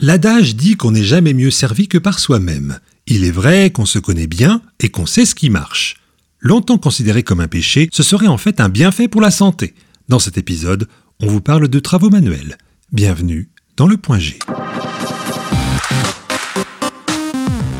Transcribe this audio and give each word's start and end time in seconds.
L'adage 0.00 0.54
dit 0.54 0.76
qu'on 0.76 0.92
n'est 0.92 1.02
jamais 1.02 1.34
mieux 1.34 1.50
servi 1.50 1.88
que 1.88 1.98
par 1.98 2.20
soi-même. 2.20 2.78
Il 3.08 3.24
est 3.24 3.32
vrai 3.32 3.70
qu'on 3.70 3.84
se 3.84 3.98
connaît 3.98 4.28
bien 4.28 4.62
et 4.78 4.90
qu'on 4.90 5.06
sait 5.06 5.24
ce 5.24 5.34
qui 5.34 5.50
marche. 5.50 5.96
Longtemps 6.38 6.78
considéré 6.78 7.24
comme 7.24 7.40
un 7.40 7.48
péché, 7.48 7.88
ce 7.92 8.04
serait 8.04 8.28
en 8.28 8.38
fait 8.38 8.60
un 8.60 8.68
bienfait 8.68 9.08
pour 9.08 9.20
la 9.20 9.32
santé. 9.32 9.74
Dans 10.08 10.20
cet 10.20 10.38
épisode, 10.38 10.86
on 11.18 11.26
vous 11.26 11.40
parle 11.40 11.66
de 11.66 11.80
travaux 11.80 12.10
manuels. 12.10 12.58
Bienvenue 12.92 13.48
dans 13.76 13.88
le 13.88 13.96
point 13.96 14.20
G. 14.20 14.38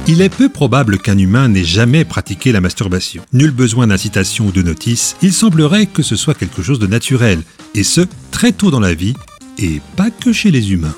Il 0.09 0.21
est 0.21 0.35
peu 0.35 0.49
probable 0.49 0.99
qu'un 0.99 1.19
humain 1.19 1.47
n'ait 1.47 1.63
jamais 1.63 2.05
pratiqué 2.05 2.51
la 2.51 2.61
masturbation. 2.61 3.25
Nul 3.33 3.53
besoin 3.53 3.87
d'incitation 3.87 4.49
ou 4.49 4.53
de 4.53 4.63
notice, 4.63 5.17
il 5.23 5.33
semblerait 5.33 5.87
que 5.87 6.03
ce 6.03 6.17
soit 6.17 6.35
quelque 6.35 6.63
chose 6.63 6.81
de 6.81 6.89
naturel, 6.89 7.43
et 7.75 7.85
ce, 7.85 8.01
très 8.33 8.51
tôt 8.51 8.73
dans 8.73 8.81
la 8.81 8.95
vie, 8.95 9.15
et 9.59 9.81
pas 9.97 10.11
que 10.11 10.33
chez 10.33 10.51
les 10.51 10.73
humains. 10.73 10.97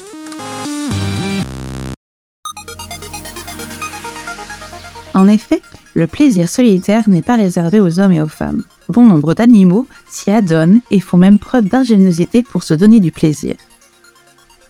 En 5.20 5.28
effet, 5.28 5.60
le 5.92 6.06
plaisir 6.06 6.48
solitaire 6.48 7.06
n'est 7.06 7.20
pas 7.20 7.36
réservé 7.36 7.78
aux 7.78 8.00
hommes 8.00 8.12
et 8.12 8.22
aux 8.22 8.26
femmes. 8.26 8.64
Bon 8.88 9.04
nombre 9.04 9.34
d'animaux 9.34 9.86
s'y 10.08 10.30
adonnent 10.30 10.80
et 10.90 10.98
font 10.98 11.18
même 11.18 11.38
preuve 11.38 11.66
d'ingéniosité 11.66 12.42
pour 12.42 12.62
se 12.62 12.72
donner 12.72 13.00
du 13.00 13.12
plaisir. 13.12 13.54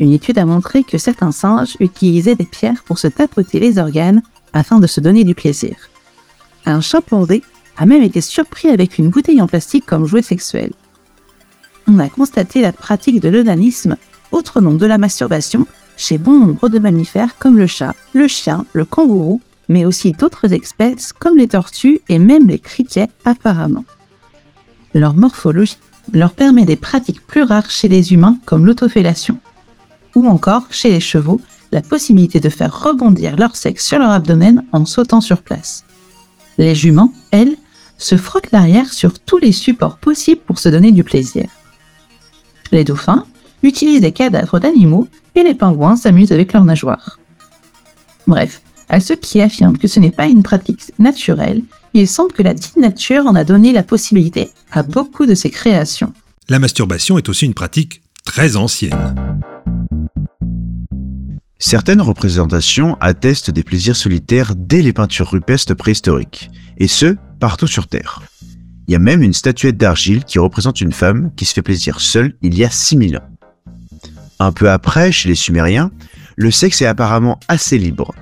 Une 0.01 0.11
étude 0.11 0.39
a 0.39 0.47
montré 0.47 0.83
que 0.83 0.99
certains 0.99 1.31
singes 1.31 1.77
utilisaient 1.79 2.35
des 2.35 2.47
pierres 2.47 2.83
pour 2.85 2.99
se 2.99 3.07
tapoter 3.07 3.61
les 3.61 3.79
organes 3.79 4.23
afin 4.53 4.81
de 4.81 4.89
se 4.89 5.01
donner 5.01 5.23
du 5.23 5.37
plaisir. 5.37 5.77
Un 6.67 6.81
chimpanzé 6.81 7.45
a 7.77 7.87
même 7.87 8.03
été 8.03 8.21
surpris 8.21 8.71
avec 8.71 8.99
une 8.99 9.11
bouteille 9.11 9.41
en 9.41 9.47
plastique 9.47 9.87
comme 9.87 10.07
jouet 10.07 10.21
sexuel. 10.21 10.73
On 11.87 12.01
a 12.01 12.09
constaté 12.09 12.61
la 12.61 12.73
pratique 12.73 13.21
de 13.21 13.29
l'onanisme, 13.29 13.97
autre 14.33 14.61
nom 14.61 14.75
de 14.75 14.87
la 14.87 14.99
masturbation, 14.99 15.69
chez 15.97 16.19
bon 16.19 16.41
nombre 16.41 16.69
de 16.69 16.81
mammifères 16.81 17.39
comme 17.39 17.57
le 17.57 17.69
chat, 17.69 17.95
le 18.15 18.27
chien, 18.27 18.67
le 18.73 18.85
kangourou 18.85 19.41
mais 19.71 19.85
aussi 19.85 20.13
d'autres 20.13 20.53
espèces 20.53 21.13
comme 21.13 21.39
les 21.39 21.49
tortues 21.49 22.01
et 22.09 22.19
même 22.19 22.49
les 22.49 22.59
criquets 22.59 23.09
apparemment. 23.25 23.85
Leur 24.95 25.15
morphologie 25.15 25.79
leur 26.13 26.33
permet 26.33 26.65
des 26.65 26.75
pratiques 26.75 27.25
plus 27.25 27.45
rares 27.45 27.71
chez 27.71 27.87
les 27.87 28.13
humains 28.13 28.37
comme 28.45 28.67
l'autofellation, 28.67 29.39
ou 30.17 30.27
encore 30.27 30.65
chez 30.71 30.91
les 30.91 31.01
chevaux 31.01 31.41
la 31.71 31.83
possibilité 31.83 32.41
de 32.41 32.49
faire 32.49 32.83
rebondir 32.83 33.37
leur 33.37 33.55
sexe 33.55 33.87
sur 33.87 34.01
leur 34.01 34.11
abdomen 34.11 34.65
en 34.73 34.85
sautant 34.85 35.21
sur 35.21 35.41
place. 35.41 35.85
Les 36.59 36.75
juments, 36.75 37.13
elles, 37.31 37.57
se 37.97 38.17
frottent 38.17 38.51
l'arrière 38.51 38.93
sur 38.93 39.21
tous 39.21 39.39
les 39.39 39.53
supports 39.53 39.99
possibles 39.99 40.41
pour 40.41 40.59
se 40.59 40.69
donner 40.69 40.91
du 40.91 41.05
plaisir. 41.05 41.47
Les 42.73 42.83
dauphins 42.83 43.25
utilisent 43.63 44.01
des 44.01 44.11
cadavres 44.11 44.59
d'animaux 44.59 45.07
et 45.37 45.45
les 45.45 45.55
pingouins 45.55 45.97
s'amusent 45.97 46.33
avec 46.33 46.55
leurs 46.55 46.65
nageoires. 46.65 47.21
Bref, 48.27 48.63
à 48.91 49.01
ceux 49.01 49.17
qui 49.17 49.41
affirment 49.41 49.79
que 49.79 49.89
ce 49.89 50.01
n'est 50.01 50.11
pas 50.11 50.27
une 50.27 50.43
pratique 50.43 50.93
naturelle, 50.99 51.63
il 51.95 52.09
semble 52.09 52.33
que 52.33 52.43
la 52.43 52.55
dite 52.55 52.77
nature 52.77 53.27
en 53.27 53.37
a 53.37 53.45
donné 53.45 53.73
la 53.73 53.85
possibilité 53.85 54.51
à 54.73 54.83
beaucoup 54.83 55.27
de 55.27 55.35
ses 55.35 55.49
créations. 55.49 56.13
La 56.49 56.59
masturbation 56.59 57.17
est 57.17 57.29
aussi 57.29 57.47
une 57.47 57.55
pratique 57.55 58.03
très 58.25 58.57
ancienne. 58.57 59.15
Certaines 61.59 62.01
représentations 62.01 62.97
attestent 63.01 63.51
des 63.51 63.63
plaisirs 63.63 63.95
solitaires 63.95 64.55
dès 64.57 64.83
les 64.83 64.93
peintures 64.93 65.31
rupestres 65.31 65.77
préhistoriques, 65.77 66.51
et 66.79 66.89
ce, 66.89 67.17
partout 67.39 67.67
sur 67.67 67.87
Terre. 67.87 68.23
Il 68.89 68.93
y 68.93 68.97
a 68.97 68.99
même 68.99 69.23
une 69.23 69.35
statuette 69.35 69.77
d'argile 69.77 70.25
qui 70.25 70.41
représente 70.41 70.81
une 70.81 70.93
femme 70.93 71.31
qui 71.37 71.45
se 71.45 71.55
fait 71.55 71.63
plaisir 71.63 72.01
seule 72.01 72.35
il 72.43 72.59
y 72.59 72.65
a 72.65 72.71
6000 72.71 73.19
ans. 73.19 73.29
Un 74.41 74.51
peu 74.51 74.69
après, 74.69 75.13
chez 75.13 75.29
les 75.29 75.35
Sumériens, 75.37 75.93
le 76.35 76.51
sexe 76.51 76.83
est 76.83 76.87
apparemment 76.87 77.39
assez 77.47 77.79
libre, 77.79 78.15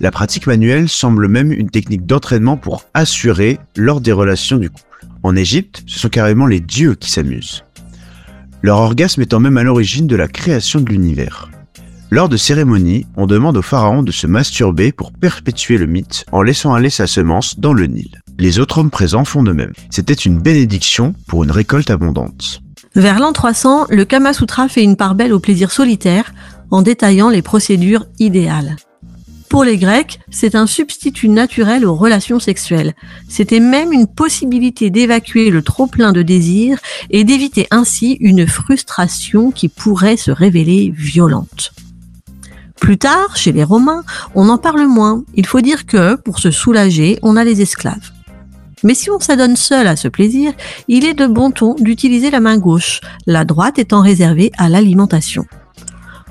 la 0.00 0.10
pratique 0.10 0.46
manuelle 0.46 0.88
semble 0.88 1.28
même 1.28 1.52
une 1.52 1.70
technique 1.70 2.06
d'entraînement 2.06 2.56
pour 2.56 2.84
assurer 2.94 3.58
lors 3.76 4.00
des 4.00 4.12
relations 4.12 4.58
du 4.58 4.68
couple. 4.68 4.84
En 5.22 5.34
Égypte, 5.34 5.82
ce 5.86 5.98
sont 5.98 6.08
carrément 6.08 6.46
les 6.46 6.60
dieux 6.60 6.94
qui 6.94 7.10
s'amusent. 7.10 7.64
Leur 8.62 8.78
orgasme 8.78 9.22
étant 9.22 9.40
même 9.40 9.56
à 9.56 9.62
l'origine 9.62 10.06
de 10.06 10.16
la 10.16 10.28
création 10.28 10.80
de 10.80 10.90
l'univers. 10.90 11.50
Lors 12.10 12.28
de 12.28 12.36
cérémonies, 12.36 13.06
on 13.16 13.26
demande 13.26 13.56
au 13.56 13.62
pharaon 13.62 14.02
de 14.02 14.12
se 14.12 14.26
masturber 14.26 14.92
pour 14.92 15.12
perpétuer 15.12 15.76
le 15.76 15.86
mythe 15.86 16.24
en 16.30 16.42
laissant 16.42 16.72
aller 16.72 16.90
sa 16.90 17.06
semence 17.06 17.58
dans 17.58 17.72
le 17.72 17.86
Nil. 17.86 18.20
Les 18.38 18.60
autres 18.60 18.78
hommes 18.78 18.90
présents 18.90 19.24
font 19.24 19.42
de 19.42 19.52
même. 19.52 19.72
C'était 19.90 20.12
une 20.12 20.38
bénédiction 20.38 21.14
pour 21.26 21.42
une 21.42 21.50
récolte 21.50 21.90
abondante. 21.90 22.60
Vers 22.94 23.18
l'an 23.18 23.32
300, 23.32 23.86
le 23.90 24.04
Kama 24.04 24.32
Sutra 24.32 24.68
fait 24.68 24.84
une 24.84 24.96
part 24.96 25.14
belle 25.14 25.32
au 25.32 25.40
plaisir 25.40 25.70
solitaire 25.70 26.32
en 26.70 26.82
détaillant 26.82 27.28
les 27.28 27.42
procédures 27.42 28.06
idéales. 28.18 28.76
Pour 29.48 29.64
les 29.64 29.78
Grecs, 29.78 30.18
c'est 30.30 30.54
un 30.54 30.66
substitut 30.66 31.28
naturel 31.28 31.86
aux 31.86 31.94
relations 31.94 32.40
sexuelles. 32.40 32.94
C'était 33.28 33.60
même 33.60 33.92
une 33.92 34.06
possibilité 34.06 34.90
d'évacuer 34.90 35.50
le 35.50 35.62
trop-plein 35.62 36.12
de 36.12 36.22
désirs 36.22 36.78
et 37.10 37.24
d'éviter 37.24 37.66
ainsi 37.70 38.16
une 38.20 38.46
frustration 38.46 39.50
qui 39.50 39.68
pourrait 39.68 40.16
se 40.16 40.30
révéler 40.30 40.92
violente. 40.94 41.72
Plus 42.80 42.98
tard, 42.98 43.36
chez 43.36 43.52
les 43.52 43.64
Romains, 43.64 44.04
on 44.34 44.48
en 44.48 44.58
parle 44.58 44.86
moins. 44.86 45.24
Il 45.34 45.46
faut 45.46 45.60
dire 45.60 45.86
que, 45.86 46.16
pour 46.16 46.38
se 46.38 46.50
soulager, 46.50 47.18
on 47.22 47.36
a 47.36 47.44
les 47.44 47.62
esclaves. 47.62 48.12
Mais 48.82 48.94
si 48.94 49.10
on 49.10 49.18
s'adonne 49.18 49.56
seul 49.56 49.86
à 49.86 49.96
ce 49.96 50.08
plaisir, 50.08 50.52
il 50.86 51.04
est 51.04 51.14
de 51.14 51.26
bon 51.26 51.50
ton 51.50 51.74
d'utiliser 51.74 52.30
la 52.30 52.40
main 52.40 52.58
gauche, 52.58 53.00
la 53.26 53.44
droite 53.44 53.78
étant 53.78 54.02
réservée 54.02 54.52
à 54.58 54.68
l'alimentation. 54.68 55.46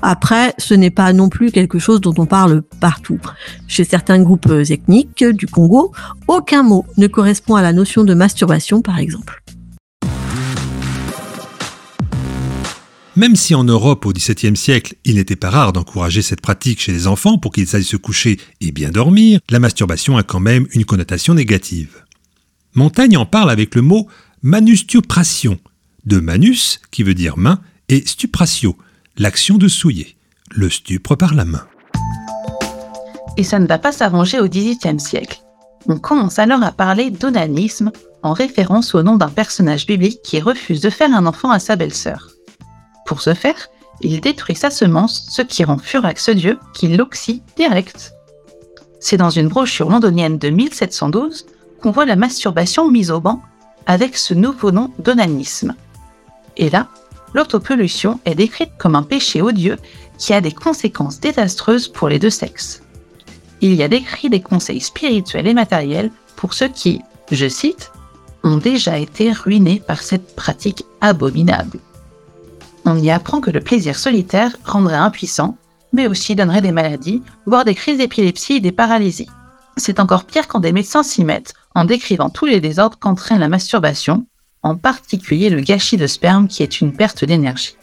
Après, 0.02 0.54
ce 0.58 0.74
n'est 0.74 0.90
pas 0.90 1.12
non 1.12 1.28
plus 1.28 1.50
quelque 1.50 1.78
chose 1.78 2.00
dont 2.00 2.14
on 2.18 2.26
parle 2.26 2.62
partout. 2.80 3.18
Chez 3.66 3.84
certains 3.84 4.22
groupes 4.22 4.50
ethniques 4.68 5.24
du 5.24 5.46
Congo, 5.46 5.92
aucun 6.28 6.62
mot 6.62 6.84
ne 6.96 7.06
correspond 7.06 7.54
à 7.54 7.62
la 7.62 7.72
notion 7.72 8.04
de 8.04 8.14
masturbation, 8.14 8.82
par 8.82 8.98
exemple. 8.98 9.42
Même 13.16 13.34
si 13.34 13.54
en 13.54 13.64
Europe 13.64 14.04
au 14.04 14.12
XVIIe 14.12 14.58
siècle, 14.58 14.94
il 15.06 15.14
n'était 15.14 15.36
pas 15.36 15.48
rare 15.48 15.72
d'encourager 15.72 16.20
cette 16.20 16.42
pratique 16.42 16.82
chez 16.82 16.92
les 16.92 17.06
enfants 17.06 17.38
pour 17.38 17.50
qu'ils 17.50 17.74
aillent 17.74 17.82
se 17.82 17.96
coucher 17.96 18.38
et 18.60 18.72
bien 18.72 18.90
dormir, 18.90 19.40
la 19.48 19.58
masturbation 19.58 20.18
a 20.18 20.22
quand 20.22 20.40
même 20.40 20.66
une 20.72 20.84
connotation 20.84 21.32
négative. 21.32 22.04
Montaigne 22.74 23.16
en 23.16 23.24
parle 23.24 23.50
avec 23.50 23.74
le 23.74 23.80
mot 23.80 24.06
manustupration, 24.42 25.58
de 26.04 26.20
manus 26.20 26.78
qui 26.90 27.02
veut 27.02 27.14
dire 27.14 27.38
main 27.38 27.60
et 27.88 28.02
stupratio 28.06 28.76
l'action 29.18 29.56
de 29.56 29.66
souiller, 29.66 30.16
le 30.54 30.68
stupre 30.68 31.14
par 31.14 31.34
la 31.34 31.46
main. 31.46 31.66
Et 33.38 33.44
ça 33.44 33.58
ne 33.58 33.66
va 33.66 33.78
pas 33.78 33.92
s'arranger 33.92 34.40
au 34.40 34.48
XVIIIe 34.48 35.00
siècle. 35.00 35.40
On 35.88 35.98
commence 35.98 36.38
alors 36.38 36.62
à 36.62 36.72
parler 36.72 37.10
d'onanisme 37.10 37.92
en 38.22 38.34
référence 38.34 38.94
au 38.94 39.02
nom 39.02 39.16
d'un 39.16 39.28
personnage 39.28 39.86
biblique 39.86 40.20
qui 40.22 40.40
refuse 40.40 40.82
de 40.82 40.90
faire 40.90 41.14
un 41.14 41.24
enfant 41.24 41.50
à 41.50 41.58
sa 41.58 41.76
belle-sœur. 41.76 42.28
Pour 43.06 43.22
ce 43.22 43.32
faire, 43.32 43.68
il 44.02 44.20
détruit 44.20 44.56
sa 44.56 44.70
semence, 44.70 45.28
ce 45.30 45.42
qui 45.42 45.64
rend 45.64 45.78
furax 45.78 46.22
ce 46.22 46.32
dieu 46.32 46.58
qui 46.74 46.88
l'oxy 46.88 47.42
direct. 47.56 48.12
C'est 49.00 49.16
dans 49.16 49.30
une 49.30 49.48
brochure 49.48 49.88
londonienne 49.88 50.38
de 50.38 50.50
1712 50.50 51.46
qu'on 51.80 51.90
voit 51.90 52.04
la 52.04 52.16
masturbation 52.16 52.90
mise 52.90 53.10
au 53.10 53.20
banc 53.20 53.40
avec 53.86 54.16
ce 54.16 54.34
nouveau 54.34 54.72
nom 54.72 54.92
d'onanisme. 54.98 55.74
Et 56.56 56.68
là, 56.68 56.88
l'autopollution 57.36 58.18
est 58.24 58.34
décrite 58.34 58.72
comme 58.78 58.96
un 58.96 59.02
péché 59.02 59.42
odieux 59.42 59.76
qui 60.18 60.32
a 60.32 60.40
des 60.40 60.52
conséquences 60.52 61.20
désastreuses 61.20 61.86
pour 61.86 62.08
les 62.08 62.18
deux 62.18 62.30
sexes. 62.30 62.82
Il 63.60 63.74
y 63.74 63.82
a 63.82 63.88
décrit 63.88 64.30
des 64.30 64.40
conseils 64.40 64.80
spirituels 64.80 65.46
et 65.46 65.54
matériels 65.54 66.10
pour 66.34 66.54
ceux 66.54 66.68
qui, 66.68 67.02
je 67.30 67.48
cite, 67.48 67.92
ont 68.42 68.56
déjà 68.56 68.98
été 68.98 69.32
ruinés 69.32 69.82
par 69.86 70.02
cette 70.02 70.34
pratique 70.34 70.84
abominable. 71.02 71.78
On 72.86 72.96
y 72.96 73.10
apprend 73.10 73.40
que 73.40 73.50
le 73.50 73.60
plaisir 73.60 73.98
solitaire 73.98 74.56
rendrait 74.64 74.94
impuissant, 74.94 75.58
mais 75.92 76.06
aussi 76.06 76.36
donnerait 76.36 76.62
des 76.62 76.72
maladies, 76.72 77.22
voire 77.44 77.64
des 77.64 77.74
crises 77.74 77.98
d'épilepsie 77.98 78.54
et 78.54 78.60
des 78.60 78.72
paralysies. 78.72 79.28
C'est 79.76 80.00
encore 80.00 80.24
pire 80.24 80.48
quand 80.48 80.60
des 80.60 80.72
médecins 80.72 81.02
s'y 81.02 81.22
mettent 81.24 81.52
en 81.74 81.84
décrivant 81.84 82.30
tous 82.30 82.46
les 82.46 82.60
désordres 82.60 82.98
qu'entraîne 82.98 83.40
la 83.40 83.48
masturbation, 83.48 84.24
en 84.66 84.74
particulier 84.74 85.48
le 85.48 85.60
gâchis 85.60 85.96
de 85.96 86.08
sperme 86.08 86.48
qui 86.48 86.64
est 86.64 86.80
une 86.80 86.92
perte 86.92 87.24
d'énergie. 87.24 87.76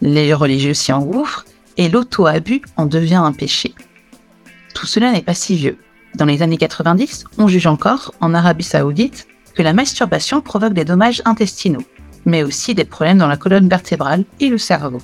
Les 0.00 0.32
religieux 0.32 0.72
s'y 0.72 0.92
engouffrent 0.92 1.44
et 1.76 1.90
l'auto-abus 1.90 2.62
en 2.78 2.86
devient 2.86 3.16
un 3.22 3.32
péché. 3.32 3.74
Tout 4.74 4.86
cela 4.86 5.12
n'est 5.12 5.20
pas 5.20 5.34
si 5.34 5.56
vieux. 5.56 5.76
Dans 6.14 6.24
les 6.24 6.40
années 6.40 6.56
90, 6.56 7.26
on 7.36 7.48
juge 7.48 7.66
encore, 7.66 8.14
en 8.22 8.32
Arabie 8.32 8.64
saoudite, 8.64 9.26
que 9.54 9.62
la 9.62 9.74
masturbation 9.74 10.40
provoque 10.40 10.72
des 10.72 10.86
dommages 10.86 11.20
intestinaux, 11.26 11.84
mais 12.24 12.42
aussi 12.42 12.74
des 12.74 12.86
problèmes 12.86 13.18
dans 13.18 13.28
la 13.28 13.36
colonne 13.36 13.68
vertébrale 13.68 14.24
et 14.40 14.48
le 14.48 14.56
cerveau. 14.56 15.02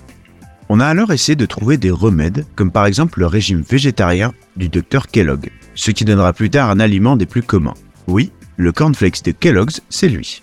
On 0.70 0.80
a 0.80 0.86
alors 0.86 1.12
essayé 1.12 1.36
de 1.36 1.44
trouver 1.44 1.76
des 1.76 1.90
remèdes, 1.90 2.46
comme 2.56 2.70
par 2.70 2.86
exemple 2.86 3.18
le 3.18 3.26
régime 3.26 3.60
végétarien 3.60 4.32
du 4.56 4.70
docteur 4.70 5.08
Kellogg, 5.08 5.50
ce 5.74 5.90
qui 5.90 6.06
donnera 6.06 6.32
plus 6.32 6.48
tard 6.48 6.70
un 6.70 6.80
aliment 6.80 7.18
des 7.18 7.26
plus 7.26 7.42
communs. 7.42 7.74
Oui, 8.06 8.32
le 8.56 8.72
cornflakes 8.72 9.22
de 9.24 9.32
Kellogg's, 9.32 9.82
c'est 9.90 10.08
lui. 10.08 10.40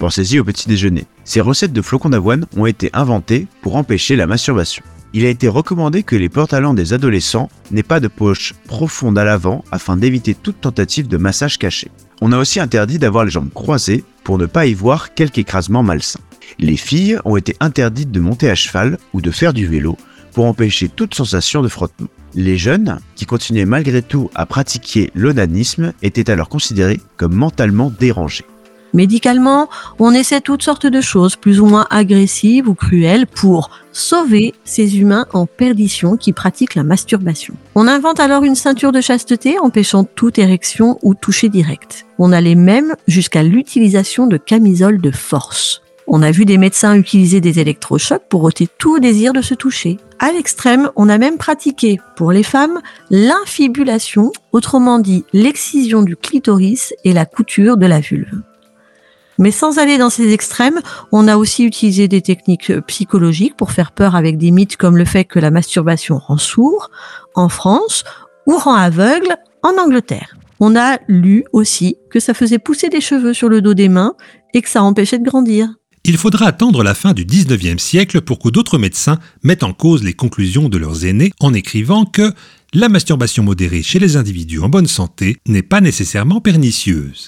Pensez-y 0.00 0.40
au 0.40 0.44
petit 0.44 0.66
déjeuner. 0.66 1.04
Ces 1.24 1.42
recettes 1.42 1.74
de 1.74 1.82
flocons 1.82 2.08
d'avoine 2.08 2.46
ont 2.56 2.64
été 2.64 2.88
inventées 2.94 3.46
pour 3.60 3.76
empêcher 3.76 4.16
la 4.16 4.26
masturbation. 4.26 4.82
il 5.12 5.26
a 5.26 5.28
été 5.28 5.46
recommandé 5.46 6.04
que 6.04 6.16
les 6.16 6.30
pantalons 6.30 6.72
des 6.72 6.94
adolescents 6.94 7.50
n'aient 7.70 7.82
pas 7.82 8.00
de 8.00 8.08
poche 8.08 8.54
profonde 8.66 9.18
à 9.18 9.24
l'avant 9.24 9.62
afin 9.70 9.98
d'éviter 9.98 10.34
toute 10.34 10.62
tentative 10.62 11.06
de 11.06 11.18
massage 11.18 11.58
caché. 11.58 11.90
On 12.22 12.32
a 12.32 12.38
aussi 12.38 12.60
interdit 12.60 12.98
d'avoir 12.98 13.26
les 13.26 13.30
jambes 13.30 13.52
croisées 13.52 14.02
pour 14.24 14.38
ne 14.38 14.46
pas 14.46 14.64
y 14.64 14.72
voir 14.72 15.12
quelque 15.12 15.38
écrasement 15.38 15.82
malsain. 15.82 16.20
Les 16.58 16.78
filles 16.78 17.18
ont 17.26 17.36
été 17.36 17.54
interdites 17.60 18.10
de 18.10 18.20
monter 18.20 18.48
à 18.48 18.54
cheval 18.54 18.96
ou 19.12 19.20
de 19.20 19.30
faire 19.30 19.52
du 19.52 19.66
vélo 19.66 19.98
pour 20.32 20.46
empêcher 20.46 20.88
toute 20.88 21.14
sensation 21.14 21.60
de 21.60 21.68
frottement. 21.68 22.08
Les 22.34 22.56
jeunes, 22.56 23.00
qui 23.16 23.26
continuaient 23.26 23.66
malgré 23.66 24.00
tout 24.00 24.30
à 24.34 24.46
pratiquer 24.46 25.10
l'onanisme, 25.14 25.92
étaient 26.00 26.30
alors 26.30 26.48
considérés 26.48 27.00
comme 27.18 27.34
mentalement 27.34 27.90
dérangés. 27.90 28.46
Médicalement, 28.92 29.68
on 29.98 30.12
essaie 30.12 30.40
toutes 30.40 30.62
sortes 30.62 30.86
de 30.86 31.00
choses 31.00 31.36
plus 31.36 31.60
ou 31.60 31.66
moins 31.66 31.86
agressives 31.90 32.68
ou 32.68 32.74
cruelles 32.74 33.26
pour 33.26 33.70
sauver 33.92 34.54
ces 34.64 34.98
humains 34.98 35.26
en 35.32 35.46
perdition 35.46 36.16
qui 36.16 36.32
pratiquent 36.32 36.74
la 36.74 36.84
masturbation. 36.84 37.54
On 37.74 37.88
invente 37.88 38.20
alors 38.20 38.44
une 38.44 38.54
ceinture 38.54 38.92
de 38.92 39.00
chasteté 39.00 39.58
empêchant 39.58 40.04
toute 40.04 40.38
érection 40.38 40.98
ou 41.02 41.14
toucher 41.14 41.48
direct. 41.48 42.06
On 42.18 42.32
allait 42.32 42.54
même 42.54 42.94
jusqu'à 43.06 43.42
l'utilisation 43.42 44.26
de 44.26 44.36
camisoles 44.36 45.00
de 45.00 45.10
force. 45.10 45.82
On 46.12 46.22
a 46.22 46.32
vu 46.32 46.44
des 46.44 46.58
médecins 46.58 46.96
utiliser 46.96 47.40
des 47.40 47.60
électrochocs 47.60 48.24
pour 48.28 48.42
ôter 48.42 48.66
tout 48.78 48.98
désir 48.98 49.32
de 49.32 49.42
se 49.42 49.54
toucher. 49.54 49.98
À 50.18 50.32
l'extrême, 50.32 50.90
on 50.96 51.08
a 51.08 51.18
même 51.18 51.38
pratiqué 51.38 52.00
pour 52.16 52.32
les 52.32 52.42
femmes 52.42 52.80
l'infibulation, 53.10 54.32
autrement 54.50 54.98
dit 54.98 55.24
l'excision 55.32 56.02
du 56.02 56.16
clitoris 56.16 56.94
et 57.04 57.12
la 57.12 57.26
couture 57.26 57.76
de 57.76 57.86
la 57.86 58.00
vulve. 58.00 58.42
Mais 59.40 59.50
sans 59.50 59.78
aller 59.78 59.96
dans 59.96 60.10
ces 60.10 60.32
extrêmes, 60.32 60.80
on 61.12 61.26
a 61.26 61.38
aussi 61.38 61.64
utilisé 61.64 62.08
des 62.08 62.20
techniques 62.20 62.78
psychologiques 62.82 63.56
pour 63.56 63.72
faire 63.72 63.90
peur 63.90 64.14
avec 64.14 64.36
des 64.36 64.50
mythes 64.50 64.76
comme 64.76 64.98
le 64.98 65.06
fait 65.06 65.24
que 65.24 65.38
la 65.38 65.50
masturbation 65.50 66.18
rend 66.18 66.36
sourd 66.36 66.90
en 67.34 67.48
France 67.48 68.04
ou 68.46 68.58
rend 68.58 68.74
aveugle 68.74 69.36
en 69.62 69.72
Angleterre. 69.82 70.36
On 70.60 70.76
a 70.76 70.98
lu 71.08 71.44
aussi 71.54 71.96
que 72.10 72.20
ça 72.20 72.34
faisait 72.34 72.58
pousser 72.58 72.90
des 72.90 73.00
cheveux 73.00 73.32
sur 73.32 73.48
le 73.48 73.62
dos 73.62 73.72
des 73.72 73.88
mains 73.88 74.12
et 74.52 74.60
que 74.60 74.68
ça 74.68 74.82
empêchait 74.82 75.18
de 75.18 75.24
grandir. 75.24 75.70
Il 76.04 76.18
faudra 76.18 76.46
attendre 76.46 76.82
la 76.82 76.94
fin 76.94 77.14
du 77.14 77.24
19e 77.24 77.78
siècle 77.78 78.20
pour 78.20 78.40
que 78.40 78.50
d'autres 78.50 78.76
médecins 78.76 79.18
mettent 79.42 79.62
en 79.62 79.72
cause 79.72 80.02
les 80.02 80.12
conclusions 80.12 80.68
de 80.68 80.76
leurs 80.76 81.06
aînés 81.06 81.32
en 81.40 81.54
écrivant 81.54 82.04
que 82.04 82.32
la 82.74 82.90
masturbation 82.90 83.42
modérée 83.42 83.82
chez 83.82 83.98
les 83.98 84.18
individus 84.18 84.60
en 84.60 84.68
bonne 84.68 84.86
santé 84.86 85.38
n'est 85.46 85.62
pas 85.62 85.80
nécessairement 85.80 86.42
pernicieuse. 86.42 87.26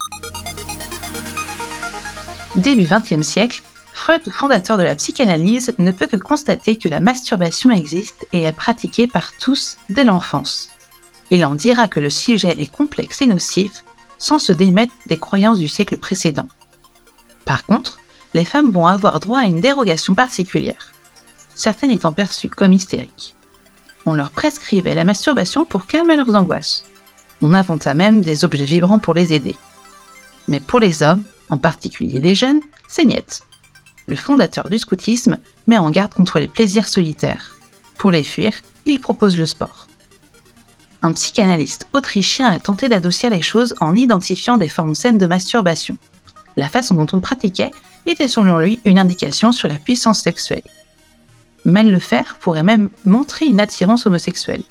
Début 2.57 2.85
XXe 2.85 3.27
siècle, 3.27 3.63
Freud, 3.95 4.23
fondateur 4.31 4.77
de 4.77 4.83
la 4.83 4.95
psychanalyse, 4.95 5.75
ne 5.79 5.91
peut 5.91 6.07
que 6.07 6.17
constater 6.17 6.77
que 6.77 6.89
la 6.89 7.01
masturbation 7.01 7.71
existe 7.71 8.27
et 8.33 8.43
est 8.43 8.53
pratiquée 8.53 9.07
par 9.07 9.33
tous 9.39 9.79
dès 9.89 10.05
l'enfance. 10.05 10.69
Il 11.31 11.45
en 11.47 11.55
dira 11.55 11.89
que 11.89 12.01
le 12.01 12.11
sujet 12.11 12.55
est 12.59 12.71
complexe 12.71 13.23
et 13.23 13.27
nocif, 13.27 13.85
sans 14.19 14.39
se 14.39 14.53
démettre 14.53 14.93
des 15.07 15.19
croyances 15.19 15.59
du 15.59 15.69
siècle 15.69 15.97
précédent. 15.97 16.47
Par 17.47 17.65
contre, 17.65 17.99
les 18.35 18.45
femmes 18.45 18.71
vont 18.71 18.87
avoir 18.87 19.19
droit 19.19 19.41
à 19.41 19.47
une 19.47 19.61
dérogation 19.61 20.15
particulière, 20.15 20.93
certaines 21.55 21.91
étant 21.91 22.13
perçues 22.13 22.51
comme 22.51 22.75
hystériques. 22.75 23.35
On 24.05 24.15
leur 24.15 24.31
prescrivait 24.31 24.95
la 24.95 25.05
masturbation 25.05 25.65
pour 25.65 25.87
calmer 25.87 26.17
leurs 26.17 26.35
angoisses. 26.35 26.85
On 27.41 27.55
inventa 27.55 27.95
même 27.95 28.21
des 28.21 28.45
objets 28.45 28.65
vibrants 28.65 28.99
pour 28.99 29.15
les 29.15 29.33
aider. 29.33 29.57
Mais 30.49 30.61
pour 30.61 30.81
les 30.81 31.03
hommes, 31.03 31.25
en 31.53 31.59
particulier 31.59 32.19
les 32.19 32.35
jeunes, 32.35 32.63
c'est 32.89 33.05
niette. 33.05 33.43
Le 34.07 34.17
fondateur 34.17 34.71
du 34.71 34.79
scoutisme 34.79 35.37
met 35.67 35.77
en 35.77 35.91
garde 35.91 36.15
contre 36.15 36.39
les 36.39 36.49
plaisirs 36.49 36.89
solitaires. 36.89 37.59
Pour 37.99 38.11
les 38.11 38.25
fuir, 38.25 38.55
il 38.87 39.01
propose 39.01 39.37
le 39.37 39.45
sport. 39.45 39.87
Un 41.03 41.13
psychanalyste 41.13 41.89
autrichien 41.93 42.47
a 42.47 42.59
tenté 42.59 42.89
d'adoucir 42.89 43.29
les 43.29 43.43
choses 43.43 43.75
en 43.81 43.95
identifiant 43.95 44.57
des 44.57 44.71
formes 44.71 44.95
saines 44.95 45.19
de 45.19 45.27
masturbation. 45.27 45.99
La 46.57 46.71
façon 46.71 46.95
dont 46.95 47.07
on 47.13 47.21
pratiquait 47.21 47.71
était 48.07 48.29
selon 48.29 48.59
lui 48.59 48.81
une 48.87 48.99
indication 48.99 49.53
sur 49.53 49.69
la 49.69 49.75
puissance 49.75 50.23
sexuelle. 50.23 50.63
Mal 51.67 51.91
le 51.91 51.99
faire 51.99 52.39
pourrait 52.41 52.63
même 52.63 52.89
montrer 53.05 53.45
une 53.45 53.61
attirance 53.61 54.07
homosexuelle. 54.07 54.63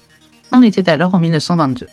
On 0.51 0.63
était 0.63 0.89
alors 0.89 1.13
en 1.13 1.19
1922. 1.19 1.85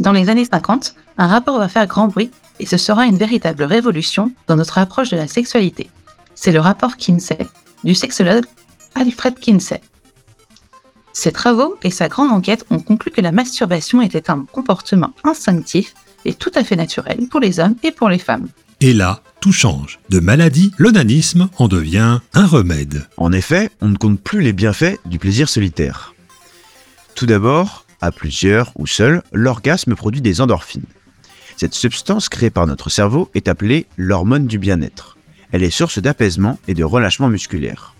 Dans 0.00 0.12
les 0.12 0.28
années 0.30 0.46
50, 0.46 0.96
un 1.16 1.28
rapport 1.28 1.58
va 1.58 1.68
faire 1.68 1.86
grand 1.86 2.08
bruit 2.08 2.32
et 2.60 2.66
ce 2.66 2.76
sera 2.76 3.06
une 3.06 3.16
véritable 3.16 3.64
révolution 3.64 4.32
dans 4.46 4.56
notre 4.56 4.78
approche 4.78 5.10
de 5.10 5.16
la 5.16 5.28
sexualité. 5.28 5.90
C'est 6.34 6.52
le 6.52 6.60
rapport 6.60 6.96
Kinsey 6.96 7.38
du 7.84 7.94
sexologue 7.94 8.44
Alfred 8.94 9.38
Kinsey. 9.38 9.80
Ses 11.12 11.32
travaux 11.32 11.76
et 11.82 11.90
sa 11.90 12.08
grande 12.08 12.30
enquête 12.30 12.64
ont 12.70 12.78
conclu 12.78 13.10
que 13.10 13.20
la 13.20 13.32
masturbation 13.32 14.00
était 14.00 14.30
un 14.30 14.46
comportement 14.50 15.12
instinctif 15.24 15.94
et 16.24 16.34
tout 16.34 16.52
à 16.54 16.64
fait 16.64 16.76
naturel 16.76 17.28
pour 17.30 17.40
les 17.40 17.60
hommes 17.60 17.76
et 17.82 17.90
pour 17.90 18.08
les 18.08 18.18
femmes. 18.18 18.48
Et 18.80 18.92
là, 18.92 19.20
tout 19.40 19.52
change. 19.52 20.00
De 20.08 20.20
maladie, 20.20 20.72
l'onanisme 20.78 21.48
en 21.58 21.68
devient 21.68 22.20
un 22.34 22.46
remède. 22.46 23.08
En 23.16 23.32
effet, 23.32 23.70
on 23.80 23.88
ne 23.88 23.96
compte 23.96 24.20
plus 24.20 24.40
les 24.40 24.52
bienfaits 24.52 24.98
du 25.04 25.18
plaisir 25.18 25.48
solitaire. 25.48 26.14
Tout 27.14 27.26
d'abord, 27.26 27.84
à 28.00 28.10
plusieurs 28.10 28.72
ou 28.76 28.86
seul, 28.86 29.22
l'orgasme 29.32 29.94
produit 29.94 30.20
des 30.20 30.40
endorphines. 30.40 30.86
Cette 31.62 31.74
substance 31.74 32.28
créée 32.28 32.50
par 32.50 32.66
notre 32.66 32.90
cerveau 32.90 33.30
est 33.36 33.46
appelée 33.46 33.86
l'hormone 33.96 34.48
du 34.48 34.58
bien-être. 34.58 35.16
Elle 35.52 35.62
est 35.62 35.70
source 35.70 36.00
d'apaisement 36.00 36.58
et 36.66 36.74
de 36.74 36.82
relâchement 36.82 37.28
musculaire. 37.28 37.94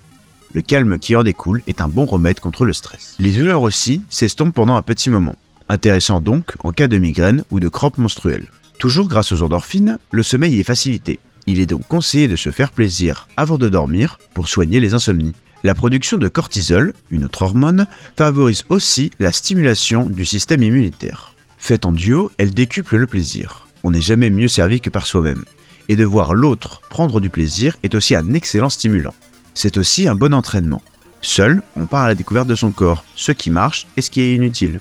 Le 0.52 0.62
calme 0.62 0.98
qui 0.98 1.14
en 1.14 1.22
découle 1.22 1.62
est 1.68 1.80
un 1.80 1.86
bon 1.86 2.04
remède 2.04 2.40
contre 2.40 2.64
le 2.64 2.72
stress. 2.72 3.14
Les 3.20 3.30
douleurs 3.30 3.62
aussi 3.62 4.02
s'estompent 4.10 4.52
pendant 4.52 4.74
un 4.74 4.82
petit 4.82 5.10
moment, 5.10 5.36
intéressant 5.68 6.20
donc 6.20 6.54
en 6.64 6.72
cas 6.72 6.88
de 6.88 6.98
migraine 6.98 7.44
ou 7.52 7.60
de 7.60 7.68
crampes 7.68 7.98
menstruelles. 7.98 8.48
Toujours 8.80 9.06
grâce 9.06 9.30
aux 9.30 9.42
endorphines, 9.42 10.00
le 10.10 10.24
sommeil 10.24 10.58
est 10.58 10.64
facilité. 10.64 11.20
Il 11.46 11.60
est 11.60 11.66
donc 11.66 11.86
conseillé 11.86 12.26
de 12.26 12.34
se 12.34 12.50
faire 12.50 12.72
plaisir 12.72 13.28
avant 13.36 13.58
de 13.58 13.68
dormir 13.68 14.18
pour 14.34 14.48
soigner 14.48 14.80
les 14.80 14.94
insomnies. 14.94 15.36
La 15.62 15.76
production 15.76 16.18
de 16.18 16.26
cortisol, 16.26 16.94
une 17.12 17.26
autre 17.26 17.42
hormone, 17.42 17.86
favorise 18.16 18.64
aussi 18.70 19.12
la 19.20 19.30
stimulation 19.30 20.06
du 20.06 20.26
système 20.26 20.64
immunitaire. 20.64 21.31
Faite 21.62 21.86
en 21.86 21.92
duo, 21.92 22.32
elle 22.38 22.52
décuple 22.52 22.96
le 22.96 23.06
plaisir. 23.06 23.68
On 23.84 23.92
n'est 23.92 24.00
jamais 24.00 24.30
mieux 24.30 24.48
servi 24.48 24.80
que 24.80 24.90
par 24.90 25.06
soi-même. 25.06 25.44
Et 25.88 25.94
de 25.94 26.04
voir 26.04 26.34
l'autre 26.34 26.80
prendre 26.90 27.20
du 27.20 27.30
plaisir 27.30 27.76
est 27.84 27.94
aussi 27.94 28.16
un 28.16 28.34
excellent 28.34 28.68
stimulant. 28.68 29.14
C'est 29.54 29.76
aussi 29.76 30.08
un 30.08 30.16
bon 30.16 30.34
entraînement. 30.34 30.82
Seul, 31.20 31.62
on 31.76 31.86
part 31.86 32.02
à 32.02 32.08
la 32.08 32.16
découverte 32.16 32.48
de 32.48 32.56
son 32.56 32.72
corps, 32.72 33.04
ce 33.14 33.30
qui 33.30 33.50
marche 33.50 33.86
et 33.96 34.02
ce 34.02 34.10
qui 34.10 34.22
est 34.22 34.34
inutile. 34.34 34.80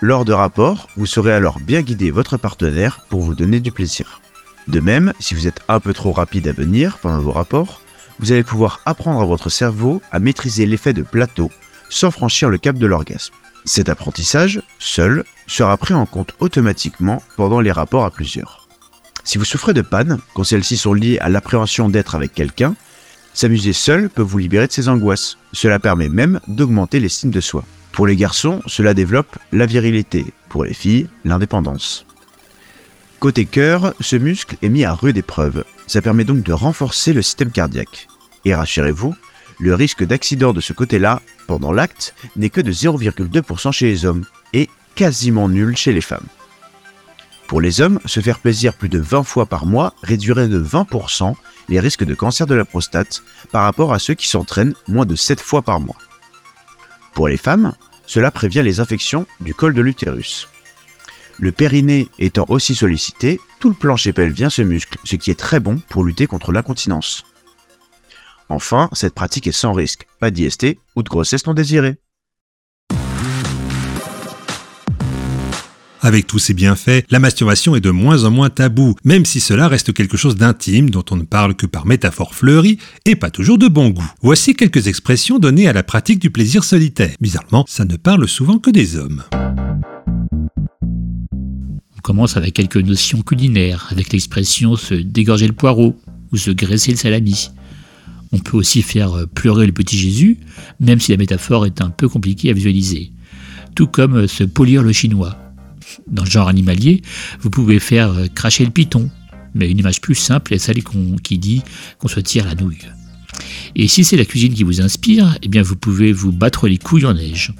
Lors 0.00 0.24
de 0.24 0.32
rapports, 0.32 0.88
vous 0.96 1.06
saurez 1.06 1.32
alors 1.32 1.60
bien 1.60 1.82
guider 1.82 2.10
votre 2.10 2.38
partenaire 2.38 3.06
pour 3.08 3.20
vous 3.20 3.36
donner 3.36 3.60
du 3.60 3.70
plaisir. 3.70 4.20
De 4.66 4.80
même, 4.80 5.12
si 5.20 5.36
vous 5.36 5.46
êtes 5.46 5.60
un 5.68 5.78
peu 5.78 5.94
trop 5.94 6.10
rapide 6.10 6.48
à 6.48 6.52
venir 6.52 6.98
pendant 6.98 7.20
vos 7.20 7.30
rapports, 7.30 7.80
vous 8.18 8.32
allez 8.32 8.42
pouvoir 8.42 8.80
apprendre 8.84 9.20
à 9.20 9.26
votre 9.26 9.48
cerveau 9.48 10.02
à 10.10 10.18
maîtriser 10.18 10.66
l'effet 10.66 10.92
de 10.92 11.02
plateau 11.02 11.52
sans 11.88 12.10
franchir 12.10 12.50
le 12.50 12.58
cap 12.58 12.76
de 12.78 12.86
l'orgasme. 12.86 13.32
Cet 13.64 13.88
apprentissage, 13.88 14.62
seul, 14.78 15.24
sera 15.46 15.76
pris 15.76 15.94
en 15.94 16.06
compte 16.06 16.34
automatiquement 16.38 17.22
pendant 17.36 17.60
les 17.60 17.72
rapports 17.72 18.04
à 18.04 18.10
plusieurs. 18.10 18.68
Si 19.24 19.38
vous 19.38 19.44
souffrez 19.44 19.72
de 19.72 19.80
panne, 19.80 20.18
quand 20.34 20.44
celles-ci 20.44 20.76
sont 20.76 20.92
liées 20.92 21.18
à 21.18 21.30
l'appréhension 21.30 21.88
d'être 21.88 22.14
avec 22.14 22.34
quelqu'un, 22.34 22.74
s'amuser 23.32 23.72
seul 23.72 24.10
peut 24.10 24.22
vous 24.22 24.38
libérer 24.38 24.66
de 24.66 24.72
ces 24.72 24.88
angoisses. 24.88 25.38
Cela 25.52 25.78
permet 25.78 26.10
même 26.10 26.40
d'augmenter 26.46 27.00
l'estime 27.00 27.30
de 27.30 27.40
soi. 27.40 27.64
Pour 27.92 28.06
les 28.06 28.16
garçons, 28.16 28.60
cela 28.66 28.92
développe 28.92 29.38
la 29.50 29.64
virilité. 29.64 30.26
Pour 30.50 30.64
les 30.64 30.74
filles, 30.74 31.08
l'indépendance. 31.24 32.04
Côté 33.18 33.46
cœur, 33.46 33.94
ce 34.00 34.16
muscle 34.16 34.56
est 34.60 34.68
mis 34.68 34.84
à 34.84 34.92
rude 34.92 35.16
épreuve. 35.16 35.64
Ça 35.86 36.02
permet 36.02 36.24
donc 36.24 36.42
de 36.42 36.52
renforcer 36.52 37.14
le 37.14 37.22
système 37.22 37.50
cardiaque. 37.50 38.08
Et 38.44 38.54
rassurez-vous, 38.54 39.14
le 39.64 39.74
risque 39.74 40.04
d'accident 40.04 40.52
de 40.52 40.60
ce 40.60 40.74
côté-là, 40.74 41.22
pendant 41.46 41.72
l'acte, 41.72 42.14
n'est 42.36 42.50
que 42.50 42.60
de 42.60 42.70
0,2% 42.70 43.72
chez 43.72 43.86
les 43.86 44.04
hommes 44.04 44.26
et 44.52 44.68
quasiment 44.94 45.48
nul 45.48 45.74
chez 45.74 45.94
les 45.94 46.02
femmes. 46.02 46.26
Pour 47.46 47.62
les 47.62 47.80
hommes, 47.80 47.98
se 48.04 48.20
faire 48.20 48.40
plaisir 48.40 48.74
plus 48.74 48.90
de 48.90 48.98
20 48.98 49.22
fois 49.22 49.46
par 49.46 49.64
mois 49.64 49.94
réduirait 50.02 50.48
de 50.48 50.62
20% 50.62 51.34
les 51.70 51.80
risques 51.80 52.04
de 52.04 52.14
cancer 52.14 52.46
de 52.46 52.54
la 52.54 52.66
prostate 52.66 53.22
par 53.52 53.64
rapport 53.64 53.94
à 53.94 53.98
ceux 53.98 54.12
qui 54.12 54.28
s'entraînent 54.28 54.74
moins 54.86 55.06
de 55.06 55.16
7 55.16 55.40
fois 55.40 55.62
par 55.62 55.80
mois. 55.80 55.96
Pour 57.14 57.28
les 57.28 57.38
femmes, 57.38 57.72
cela 58.06 58.30
prévient 58.30 58.62
les 58.62 58.80
infections 58.80 59.26
du 59.40 59.54
col 59.54 59.72
de 59.72 59.80
l'utérus. 59.80 60.46
Le 61.38 61.52
périnée 61.52 62.10
étant 62.18 62.44
aussi 62.48 62.74
sollicité, 62.74 63.40
tout 63.60 63.70
le 63.70 63.74
plancher 63.74 64.12
pelvien 64.12 64.50
se 64.50 64.60
muscle, 64.60 64.98
ce 65.04 65.16
qui 65.16 65.30
est 65.30 65.40
très 65.40 65.58
bon 65.58 65.80
pour 65.88 66.04
lutter 66.04 66.26
contre 66.26 66.52
l'incontinence. 66.52 67.24
Enfin, 68.54 68.88
cette 68.92 69.14
pratique 69.14 69.48
est 69.48 69.52
sans 69.52 69.72
risque, 69.72 70.06
pas 70.20 70.30
d'IST 70.30 70.78
ou 70.94 71.02
de 71.02 71.08
grossesse 71.08 71.44
non 71.44 71.54
désirée. 71.54 71.96
Avec 76.00 76.28
tous 76.28 76.38
ces 76.38 76.54
bienfaits, 76.54 77.04
la 77.10 77.18
masturbation 77.18 77.74
est 77.74 77.80
de 77.80 77.90
moins 77.90 78.22
en 78.22 78.30
moins 78.30 78.50
tabou, 78.50 78.94
même 79.02 79.24
si 79.24 79.40
cela 79.40 79.66
reste 79.66 79.92
quelque 79.92 80.16
chose 80.16 80.36
d'intime 80.36 80.90
dont 80.90 81.04
on 81.10 81.16
ne 81.16 81.24
parle 81.24 81.56
que 81.56 81.66
par 81.66 81.84
métaphore 81.84 82.32
fleurie 82.32 82.78
et 83.06 83.16
pas 83.16 83.30
toujours 83.30 83.58
de 83.58 83.66
bon 83.66 83.88
goût. 83.88 84.12
Voici 84.22 84.54
quelques 84.54 84.86
expressions 84.86 85.40
données 85.40 85.66
à 85.66 85.72
la 85.72 85.82
pratique 85.82 86.20
du 86.20 86.30
plaisir 86.30 86.62
solitaire. 86.62 87.16
Bizarrement, 87.20 87.64
ça 87.66 87.84
ne 87.84 87.96
parle 87.96 88.28
souvent 88.28 88.58
que 88.58 88.70
des 88.70 88.96
hommes. 88.96 89.24
On 91.96 92.00
commence 92.04 92.36
avec 92.36 92.54
quelques 92.54 92.76
notions 92.76 93.22
culinaires, 93.22 93.88
avec 93.90 94.12
l'expression 94.12 94.76
se 94.76 94.94
dégorger 94.94 95.48
le 95.48 95.54
poireau 95.54 95.96
ou 96.30 96.36
se 96.36 96.52
graisser 96.52 96.92
le 96.92 96.98
salami. 96.98 97.50
On 98.34 98.38
peut 98.40 98.56
aussi 98.56 98.82
faire 98.82 99.28
pleurer 99.32 99.64
le 99.64 99.72
petit 99.72 99.96
Jésus, 99.96 100.38
même 100.80 100.98
si 100.98 101.12
la 101.12 101.18
métaphore 101.18 101.66
est 101.66 101.80
un 101.80 101.90
peu 101.90 102.08
compliquée 102.08 102.50
à 102.50 102.52
visualiser. 102.52 103.12
Tout 103.76 103.86
comme 103.86 104.26
se 104.26 104.42
polir 104.42 104.82
le 104.82 104.90
chinois. 104.92 105.38
Dans 106.08 106.24
le 106.24 106.30
genre 106.30 106.48
animalier, 106.48 107.02
vous 107.40 107.50
pouvez 107.50 107.78
faire 107.78 108.12
cracher 108.34 108.64
le 108.64 108.72
python, 108.72 109.08
mais 109.54 109.70
une 109.70 109.78
image 109.78 110.00
plus 110.00 110.16
simple 110.16 110.52
est 110.52 110.58
celle 110.58 110.82
qui 111.22 111.38
dit 111.38 111.62
qu'on 111.98 112.08
se 112.08 112.18
tire 112.18 112.44
la 112.44 112.56
nouille. 112.56 112.88
Et 113.76 113.86
si 113.86 114.02
c'est 114.02 114.16
la 114.16 114.24
cuisine 114.24 114.52
qui 114.52 114.64
vous 114.64 114.80
inspire, 114.80 115.38
eh 115.42 115.48
bien 115.48 115.62
vous 115.62 115.76
pouvez 115.76 116.12
vous 116.12 116.32
battre 116.32 116.66
les 116.66 116.78
couilles 116.78 117.06
en 117.06 117.14
neige. 117.14 117.54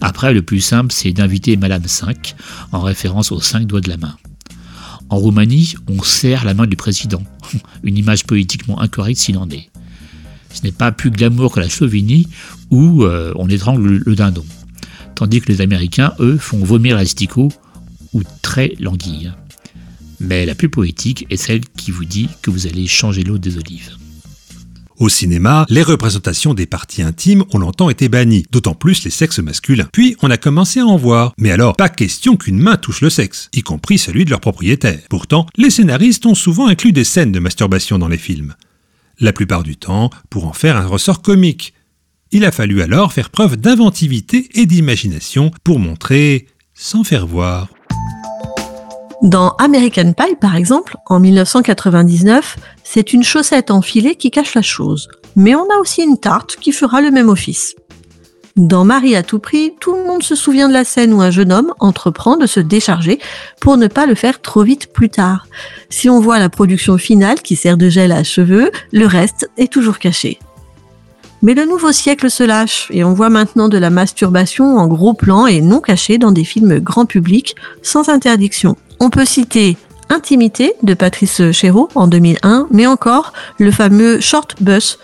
Après, 0.00 0.34
le 0.34 0.42
plus 0.42 0.60
simple, 0.60 0.92
c'est 0.92 1.12
d'inviter 1.12 1.56
Madame 1.56 1.86
5, 1.86 2.34
en 2.72 2.80
référence 2.80 3.30
aux 3.30 3.40
cinq 3.40 3.68
doigts 3.68 3.80
de 3.80 3.88
la 3.88 3.98
main. 3.98 4.16
En 5.10 5.16
Roumanie, 5.18 5.74
on 5.88 6.02
serre 6.02 6.44
la 6.44 6.54
main 6.54 6.66
du 6.66 6.74
président, 6.74 7.22
une 7.84 7.98
image 7.98 8.24
politiquement 8.24 8.80
incorrecte 8.80 9.20
s'il 9.20 9.38
en 9.38 9.48
est. 9.50 9.71
Ce 10.52 10.62
n'est 10.62 10.72
pas 10.72 10.92
plus 10.92 11.10
glamour 11.10 11.52
que 11.52 11.60
la 11.60 11.68
Slovénie 11.68 12.28
où 12.70 13.04
euh, 13.04 13.32
on 13.36 13.48
étrangle 13.48 14.02
le 14.04 14.14
dindon. 14.14 14.44
Tandis 15.14 15.40
que 15.40 15.52
les 15.52 15.60
Américains, 15.60 16.14
eux, 16.20 16.36
font 16.38 16.64
vomir 16.64 16.96
l'asticot 16.96 17.50
ou 18.12 18.22
très 18.42 18.74
l'anguille. 18.80 19.32
Mais 20.20 20.46
la 20.46 20.54
plus 20.54 20.68
poétique 20.68 21.26
est 21.30 21.36
celle 21.36 21.60
qui 21.76 21.90
vous 21.90 22.04
dit 22.04 22.28
que 22.42 22.50
vous 22.50 22.66
allez 22.66 22.86
changer 22.86 23.24
l'eau 23.24 23.38
des 23.38 23.56
olives. 23.56 23.96
Au 24.98 25.08
cinéma, 25.08 25.66
les 25.68 25.82
représentations 25.82 26.54
des 26.54 26.66
parties 26.66 27.02
intimes 27.02 27.44
ont 27.52 27.58
longtemps 27.58 27.90
été 27.90 28.08
bannies, 28.08 28.46
d'autant 28.52 28.74
plus 28.74 29.02
les 29.04 29.10
sexes 29.10 29.40
masculins. 29.40 29.88
Puis 29.92 30.16
on 30.22 30.30
a 30.30 30.36
commencé 30.36 30.78
à 30.78 30.86
en 30.86 30.96
voir. 30.96 31.32
Mais 31.38 31.50
alors, 31.50 31.74
pas 31.76 31.88
question 31.88 32.36
qu'une 32.36 32.60
main 32.60 32.76
touche 32.76 33.00
le 33.00 33.10
sexe, 33.10 33.48
y 33.52 33.62
compris 33.62 33.98
celui 33.98 34.24
de 34.24 34.30
leur 34.30 34.40
propriétaire. 34.40 35.00
Pourtant, 35.10 35.46
les 35.56 35.70
scénaristes 35.70 36.24
ont 36.26 36.36
souvent 36.36 36.68
inclus 36.68 36.92
des 36.92 37.02
scènes 37.02 37.32
de 37.32 37.40
masturbation 37.40 37.98
dans 37.98 38.06
les 38.06 38.18
films 38.18 38.54
la 39.22 39.32
plupart 39.32 39.62
du 39.62 39.76
temps 39.76 40.10
pour 40.28 40.46
en 40.46 40.52
faire 40.52 40.76
un 40.76 40.86
ressort 40.86 41.22
comique. 41.22 41.72
Il 42.32 42.44
a 42.44 42.50
fallu 42.50 42.82
alors 42.82 43.12
faire 43.12 43.30
preuve 43.30 43.56
d'inventivité 43.56 44.48
et 44.54 44.66
d'imagination 44.66 45.50
pour 45.64 45.78
montrer 45.78 46.48
sans 46.74 47.04
faire 47.04 47.26
voir. 47.26 47.68
Dans 49.22 49.50
American 49.58 50.12
Pie, 50.14 50.34
par 50.40 50.56
exemple, 50.56 50.96
en 51.06 51.20
1999, 51.20 52.56
c'est 52.82 53.12
une 53.12 53.22
chaussette 53.22 53.70
enfilée 53.70 54.16
qui 54.16 54.32
cache 54.32 54.54
la 54.54 54.62
chose. 54.62 55.08
Mais 55.36 55.54
on 55.54 55.62
a 55.70 55.78
aussi 55.80 56.02
une 56.02 56.18
tarte 56.18 56.56
qui 56.56 56.72
fera 56.72 57.00
le 57.00 57.12
même 57.12 57.28
office. 57.28 57.76
Dans 58.56 58.84
Marie 58.84 59.16
à 59.16 59.22
tout 59.22 59.38
prix, 59.38 59.72
tout 59.80 59.94
le 59.94 60.04
monde 60.04 60.22
se 60.22 60.34
souvient 60.34 60.68
de 60.68 60.74
la 60.74 60.84
scène 60.84 61.14
où 61.14 61.22
un 61.22 61.30
jeune 61.30 61.52
homme 61.52 61.72
entreprend 61.78 62.36
de 62.36 62.46
se 62.46 62.60
décharger 62.60 63.18
pour 63.60 63.78
ne 63.78 63.86
pas 63.86 64.04
le 64.04 64.14
faire 64.14 64.42
trop 64.42 64.62
vite 64.62 64.92
plus 64.92 65.08
tard. 65.08 65.46
Si 65.92 66.08
on 66.08 66.20
voit 66.20 66.38
la 66.38 66.48
production 66.48 66.96
finale 66.96 67.42
qui 67.42 67.54
sert 67.54 67.76
de 67.76 67.90
gel 67.90 68.12
à 68.12 68.24
cheveux, 68.24 68.70
le 68.92 69.04
reste 69.04 69.50
est 69.58 69.70
toujours 69.70 69.98
caché. 69.98 70.38
Mais 71.42 71.52
le 71.52 71.66
nouveau 71.66 71.92
siècle 71.92 72.30
se 72.30 72.42
lâche 72.42 72.88
et 72.90 73.04
on 73.04 73.12
voit 73.12 73.28
maintenant 73.28 73.68
de 73.68 73.76
la 73.76 73.90
masturbation 73.90 74.78
en 74.78 74.88
gros 74.88 75.12
plan 75.12 75.46
et 75.46 75.60
non 75.60 75.80
caché 75.80 76.16
dans 76.16 76.32
des 76.32 76.44
films 76.44 76.78
grand 76.78 77.04
public 77.04 77.56
sans 77.82 78.08
interdiction. 78.08 78.74
On 79.00 79.10
peut 79.10 79.26
citer 79.26 79.76
Intimité 80.08 80.72
de 80.82 80.94
Patrice 80.94 81.52
Chéreau 81.52 81.90
en 81.94 82.06
2001, 82.06 82.68
mais 82.70 82.86
encore 82.86 83.34
le 83.58 83.70
fameux 83.70 84.18
Short 84.18 84.62
Bus 84.62 84.98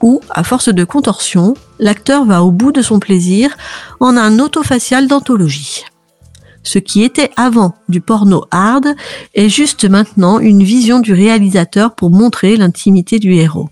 où, 0.00 0.22
à 0.30 0.42
force 0.42 0.70
de 0.70 0.84
contorsion, 0.84 1.52
l'acteur 1.78 2.24
va 2.24 2.42
au 2.42 2.50
bout 2.50 2.72
de 2.72 2.80
son 2.80 2.98
plaisir 2.98 3.54
en 4.00 4.16
un 4.16 4.38
autofacial 4.38 5.06
d'anthologie. 5.06 5.84
Ce 6.64 6.78
qui 6.78 7.04
était 7.04 7.30
avant 7.36 7.74
du 7.88 8.00
porno 8.00 8.46
hard 8.50 8.96
est 9.34 9.48
juste 9.48 9.88
maintenant 9.88 10.40
une 10.40 10.62
vision 10.62 10.98
du 10.98 11.12
réalisateur 11.12 11.94
pour 11.94 12.10
montrer 12.10 12.56
l'intimité 12.56 13.18
du 13.18 13.34
héros. 13.34 13.68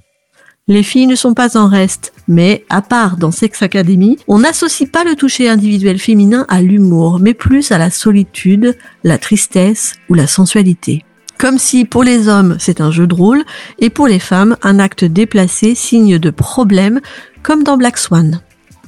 Les 0.69 0.85
filles 0.85 1.09
ne 1.09 1.17
sont 1.17 1.35
pas 1.35 1.57
en 1.59 1.67
reste, 1.67 2.13
mais 2.29 2.65
à 2.69 2.83
part 2.83 3.17
dans 3.17 3.33
Sex 3.33 3.63
Academy, 3.63 4.19
on 4.29 4.39
n'associe 4.39 4.89
pas 4.89 5.03
le 5.03 5.17
toucher 5.17 5.49
individuel 5.49 5.99
féminin 5.99 6.47
à 6.49 6.63
l'humour, 6.63 7.19
mais 7.19 7.35
plus 7.35 7.73
à 7.73 7.79
la 7.79 7.91
solitude, 7.91 8.77
la 9.03 9.19
tristesse 9.19 9.97
ou 10.09 10.15
la 10.15 10.29
sensualité. 10.29 11.05
Comme 11.39 11.59
si 11.59 11.85
pour 11.85 12.05
les 12.05 12.29
hommes 12.29 12.57
c'est 12.61 12.81
un 12.81 12.93
jeu 12.93 13.09
de 13.09 13.15
rôle 13.15 13.43
et 13.81 13.91
pour 13.91 14.07
les 14.07 14.21
femmes 14.21 14.57
un 14.63 14.79
acte 14.79 15.05
déplacé 15.05 15.75
signe 15.75 16.19
de 16.19 16.31
problème 16.31 17.01
comme 17.43 17.65
dans 17.65 17.77
Black 17.77 17.99
Swan. 17.99 18.41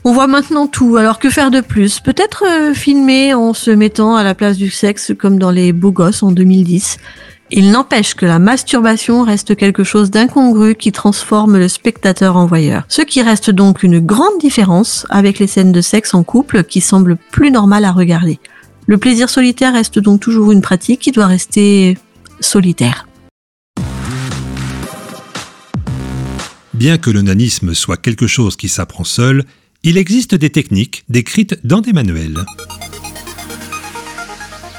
On 0.06 0.12
voit 0.12 0.26
maintenant 0.26 0.66
tout, 0.66 0.98
alors 0.98 1.18
que 1.18 1.30
faire 1.30 1.50
de 1.50 1.62
plus? 1.62 1.98
Peut-être 1.98 2.44
euh, 2.46 2.74
filmer 2.74 3.32
en 3.32 3.54
se 3.54 3.70
mettant 3.70 4.16
à 4.16 4.22
la 4.22 4.34
place 4.34 4.58
du 4.58 4.68
sexe 4.68 5.12
comme 5.18 5.38
dans 5.38 5.50
les 5.50 5.72
Beaux 5.72 5.92
Gosses 5.92 6.22
en 6.22 6.30
2010. 6.30 6.98
Il 7.50 7.70
n'empêche 7.70 8.12
que 8.12 8.26
la 8.26 8.38
masturbation 8.38 9.22
reste 9.22 9.56
quelque 9.56 9.82
chose 9.82 10.10
d'incongru 10.10 10.74
qui 10.74 10.92
transforme 10.92 11.56
le 11.56 11.68
spectateur 11.68 12.36
en 12.36 12.44
voyeur. 12.44 12.84
Ce 12.88 13.00
qui 13.00 13.22
reste 13.22 13.48
donc 13.48 13.82
une 13.82 13.98
grande 13.98 14.38
différence 14.38 15.06
avec 15.08 15.38
les 15.38 15.46
scènes 15.46 15.72
de 15.72 15.80
sexe 15.80 16.12
en 16.12 16.22
couple 16.22 16.64
qui 16.64 16.82
semblent 16.82 17.16
plus 17.32 17.50
normales 17.50 17.86
à 17.86 17.92
regarder. 17.92 18.40
Le 18.86 18.98
plaisir 18.98 19.30
solitaire 19.30 19.72
reste 19.72 19.98
donc 19.98 20.20
toujours 20.20 20.52
une 20.52 20.60
pratique 20.60 21.00
qui 21.00 21.12
doit 21.12 21.28
rester 21.28 21.96
solitaire. 22.40 23.08
Bien 26.74 26.98
que 26.98 27.08
l'onanisme 27.08 27.72
soit 27.72 27.96
quelque 27.96 28.26
chose 28.26 28.56
qui 28.56 28.68
s'apprend 28.68 29.04
seul, 29.04 29.44
il 29.84 29.96
existe 29.96 30.34
des 30.34 30.50
techniques 30.50 31.04
décrites 31.08 31.64
dans 31.64 31.80
des 31.80 31.92
manuels. 31.92 32.44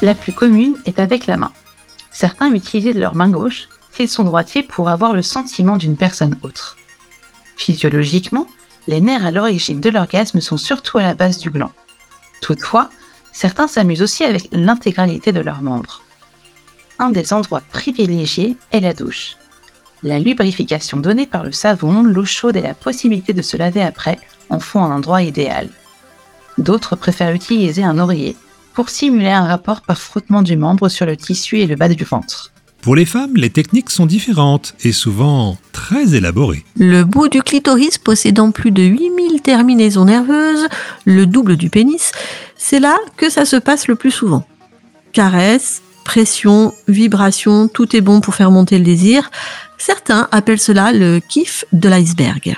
La 0.01 0.13
plus 0.13 0.33
commune 0.33 0.75
est 0.85 0.99
avec 0.99 1.25
la 1.25 1.37
main. 1.37 1.53
Certains 2.11 2.53
utilisent 2.53 2.97
leur 2.97 3.15
main 3.15 3.29
gauche 3.29 3.69
s'ils 3.93 4.09
sont 4.09 4.25
droitiers 4.25 4.63
pour 4.63 4.89
avoir 4.89 5.13
le 5.13 5.21
sentiment 5.21 5.77
d'une 5.77 5.95
personne 5.95 6.37
autre. 6.41 6.75
Physiologiquement, 7.55 8.47
les 8.87 8.99
nerfs 8.99 9.25
à 9.25 9.31
l'origine 9.31 9.79
de 9.79 9.89
l'orgasme 9.89 10.41
sont 10.41 10.57
surtout 10.57 10.97
à 10.97 11.03
la 11.03 11.13
base 11.13 11.37
du 11.37 11.49
gland. 11.49 11.71
Toutefois, 12.41 12.89
certains 13.31 13.69
s'amusent 13.69 14.01
aussi 14.01 14.25
avec 14.25 14.49
l'intégralité 14.51 15.31
de 15.31 15.39
leurs 15.39 15.61
membres 15.61 16.01
un 16.99 17.09
des 17.09 17.33
endroits 17.33 17.61
privilégiés 17.71 18.57
est 18.71 18.79
la 18.79 18.93
douche. 18.93 19.37
La 20.03 20.19
lubrification 20.19 20.97
donnée 20.97 21.25
par 21.25 21.43
le 21.43 21.51
savon, 21.51 22.03
l'eau 22.03 22.25
chaude 22.25 22.55
et 22.55 22.61
la 22.61 22.73
possibilité 22.73 23.33
de 23.33 23.41
se 23.41 23.57
laver 23.57 23.81
après 23.81 24.19
en 24.49 24.59
font 24.59 24.83
un 24.83 24.95
endroit 24.95 25.21
idéal. 25.21 25.69
D'autres 26.57 26.95
préfèrent 26.95 27.33
utiliser 27.33 27.83
un 27.83 27.99
oreiller 27.99 28.35
pour 28.73 28.89
simuler 28.89 29.29
un 29.29 29.45
rapport 29.45 29.81
par 29.81 29.97
frottement 29.97 30.41
du 30.41 30.57
membre 30.57 30.89
sur 30.89 31.05
le 31.05 31.17
tissu 31.17 31.59
et 31.59 31.67
le 31.67 31.75
bas 31.75 31.89
du 31.89 32.03
ventre. 32.03 32.51
Pour 32.81 32.95
les 32.95 33.05
femmes, 33.05 33.35
les 33.35 33.49
techniques 33.49 33.89
sont 33.89 34.05
différentes 34.05 34.75
et 34.83 34.91
souvent 34.91 35.57
très 35.71 36.13
élaborées. 36.13 36.63
Le 36.77 37.03
bout 37.03 37.29
du 37.29 37.41
clitoris 37.41 37.97
possédant 37.97 38.51
plus 38.51 38.69
de 38.69 38.83
8000 38.83 39.41
terminaisons 39.41 40.05
nerveuses, 40.05 40.67
le 41.05 41.25
double 41.25 41.57
du 41.57 41.71
pénis, 41.71 42.11
c'est 42.57 42.79
là 42.79 42.95
que 43.17 43.31
ça 43.31 43.45
se 43.45 43.55
passe 43.55 43.87
le 43.87 43.95
plus 43.95 44.11
souvent. 44.11 44.45
Caresses, 45.13 45.81
pression, 46.03 46.73
vibration, 46.87 47.67
tout 47.67 47.95
est 47.95 48.01
bon 48.01 48.21
pour 48.21 48.35
faire 48.35 48.51
monter 48.51 48.77
le 48.77 48.85
désir. 48.85 49.31
Certains 49.79 50.27
appellent 50.31 50.59
cela 50.59 50.91
le 50.91 51.19
kiff 51.19 51.65
de 51.73 51.89
l'iceberg. 51.89 52.55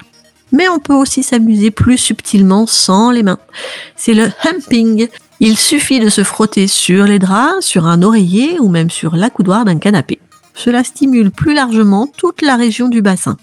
Mais 0.58 0.68
on 0.70 0.80
peut 0.80 0.96
aussi 0.96 1.22
s'amuser 1.22 1.70
plus 1.70 2.00
subtilement 2.00 2.66
sans 2.66 3.12
les 3.12 3.22
mains. 3.22 3.38
C'est 3.96 4.16
le 4.16 4.32
humping. 4.44 5.08
Il 5.40 5.56
suffit 5.56 6.00
de 6.00 6.10
se 6.10 6.24
frotter 6.24 6.66
sur 6.66 7.06
les 7.06 7.20
draps, 7.20 7.64
sur 7.64 7.86
un 7.86 8.02
oreiller 8.02 8.60
ou 8.60 8.68
même 8.68 8.90
sur 8.90 9.16
l'accoudoir 9.16 9.66
d'un 9.66 9.78
canapé. 9.78 10.20
Cela 10.56 10.84
stimule 10.84 11.30
plus 11.30 11.54
largement 11.54 12.08
toute 12.08 12.42
la 12.42 12.56
région 12.56 12.88
du 12.88 13.04
bassin. 13.04 13.38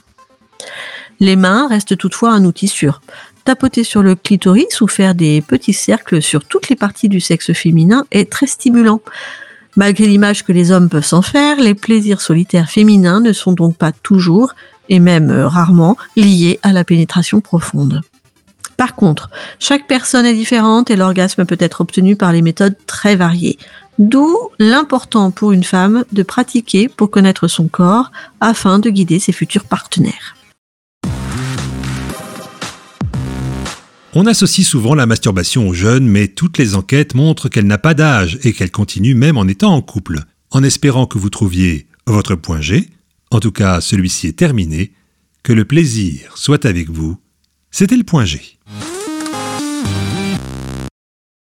Les 1.20 1.36
mains 1.36 1.68
restent 1.68 1.96
toutefois 1.96 2.32
un 2.32 2.44
outil 2.44 2.66
sûr. 2.66 3.00
Tapoter 3.44 3.84
sur 3.84 4.02
le 4.02 4.16
clitoris 4.16 4.80
ou 4.80 4.88
faire 4.88 5.14
des 5.14 5.40
petits 5.40 5.72
cercles 5.72 6.20
sur 6.20 6.44
toutes 6.44 6.68
les 6.68 6.74
parties 6.74 7.08
du 7.08 7.20
sexe 7.20 7.52
féminin 7.52 8.04
est 8.10 8.28
très 8.28 8.48
stimulant. 8.48 9.00
Malgré 9.76 10.06
l'image 10.06 10.44
que 10.44 10.50
les 10.50 10.72
hommes 10.72 10.88
peuvent 10.88 11.04
s'en 11.04 11.22
faire, 11.22 11.60
les 11.60 11.74
plaisirs 11.74 12.20
solitaires 12.20 12.70
féminins 12.70 13.20
ne 13.20 13.32
sont 13.32 13.52
donc 13.52 13.76
pas 13.76 13.92
toujours, 13.92 14.54
et 14.88 14.98
même 14.98 15.30
euh, 15.30 15.48
rarement, 15.48 15.96
liés 16.16 16.58
à 16.62 16.72
la 16.72 16.84
pénétration 16.84 17.40
profonde. 17.40 18.02
Par 18.76 18.94
contre, 18.94 19.30
chaque 19.58 19.86
personne 19.86 20.26
est 20.26 20.34
différente 20.34 20.90
et 20.90 20.96
l'orgasme 20.96 21.44
peut 21.44 21.56
être 21.60 21.80
obtenu 21.80 22.16
par 22.16 22.32
les 22.32 22.42
méthodes 22.42 22.76
très 22.86 23.16
variées. 23.16 23.58
D'où 23.98 24.36
l'important 24.58 25.30
pour 25.30 25.52
une 25.52 25.62
femme 25.62 26.04
de 26.10 26.22
pratiquer 26.24 26.88
pour 26.88 27.10
connaître 27.10 27.46
son 27.46 27.68
corps 27.68 28.10
afin 28.40 28.80
de 28.80 28.90
guider 28.90 29.20
ses 29.20 29.32
futurs 29.32 29.64
partenaires. 29.64 30.34
On 34.16 34.26
associe 34.26 34.66
souvent 34.66 34.94
la 34.94 35.06
masturbation 35.06 35.68
aux 35.68 35.74
jeunes, 35.74 36.06
mais 36.06 36.28
toutes 36.28 36.58
les 36.58 36.76
enquêtes 36.76 37.14
montrent 37.14 37.48
qu'elle 37.48 37.66
n'a 37.66 37.78
pas 37.78 37.94
d'âge 37.94 38.38
et 38.44 38.52
qu'elle 38.52 38.70
continue 38.70 39.14
même 39.14 39.36
en 39.36 39.46
étant 39.48 39.74
en 39.74 39.82
couple. 39.82 40.20
En 40.52 40.62
espérant 40.62 41.06
que 41.06 41.18
vous 41.18 41.30
trouviez 41.30 41.88
votre 42.06 42.36
point 42.36 42.60
G, 42.60 42.90
en 43.30 43.40
tout 43.40 43.52
cas 43.52 43.80
celui-ci 43.80 44.28
est 44.28 44.38
terminé, 44.38 44.92
que 45.42 45.52
le 45.52 45.64
plaisir 45.64 46.36
soit 46.36 46.64
avec 46.64 46.90
vous, 46.90 47.18
c'était 47.70 47.96
le 47.96 48.04
point 48.04 48.24
G. 48.24 48.40